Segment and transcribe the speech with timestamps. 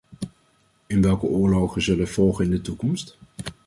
[0.87, 3.17] En welke oorlogen zullen volgen in de toekomst?